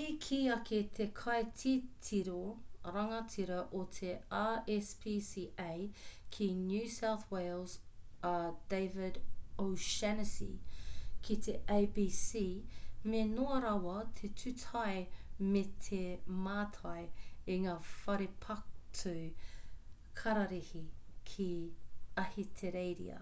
[0.24, 2.42] kī ake te kaititiro
[2.96, 4.10] rangatira o te
[4.42, 5.66] rspca
[6.36, 7.74] ki new south wales
[8.30, 8.32] a
[8.74, 9.18] david
[9.66, 10.48] o'shannessy
[11.28, 12.44] ki te abc
[13.14, 15.02] me noa rawa te tūtai
[15.50, 16.00] me te
[16.48, 17.04] mātai
[17.56, 19.16] i ngā whare patu
[20.22, 20.86] kararehe
[21.34, 21.50] ki
[22.26, 23.20] ahitereiria